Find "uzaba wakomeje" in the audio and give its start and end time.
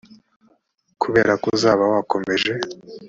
1.55-2.51